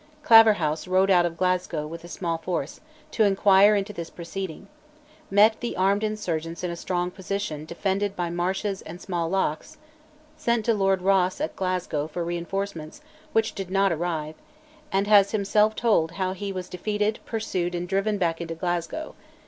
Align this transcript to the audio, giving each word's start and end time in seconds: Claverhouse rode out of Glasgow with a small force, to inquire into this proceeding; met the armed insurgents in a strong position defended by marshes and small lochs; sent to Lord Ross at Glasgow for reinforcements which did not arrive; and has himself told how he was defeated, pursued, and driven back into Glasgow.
Claverhouse 0.23 0.87
rode 0.87 1.11
out 1.11 1.27
of 1.27 1.37
Glasgow 1.37 1.85
with 1.85 2.03
a 2.03 2.07
small 2.07 2.39
force, 2.39 2.81
to 3.11 3.23
inquire 3.23 3.75
into 3.75 3.93
this 3.93 4.09
proceeding; 4.09 4.67
met 5.29 5.59
the 5.59 5.77
armed 5.77 6.03
insurgents 6.03 6.63
in 6.63 6.71
a 6.71 6.75
strong 6.75 7.11
position 7.11 7.65
defended 7.65 8.15
by 8.15 8.31
marshes 8.31 8.81
and 8.81 8.99
small 8.99 9.29
lochs; 9.29 9.77
sent 10.35 10.65
to 10.65 10.73
Lord 10.73 11.03
Ross 11.03 11.39
at 11.39 11.55
Glasgow 11.55 12.07
for 12.07 12.23
reinforcements 12.25 13.01
which 13.31 13.53
did 13.53 13.69
not 13.69 13.91
arrive; 13.91 14.33
and 14.91 15.05
has 15.05 15.33
himself 15.33 15.75
told 15.75 16.13
how 16.13 16.33
he 16.33 16.51
was 16.51 16.67
defeated, 16.67 17.19
pursued, 17.27 17.75
and 17.75 17.87
driven 17.87 18.17
back 18.17 18.41
into 18.41 18.55
Glasgow. 18.55 19.13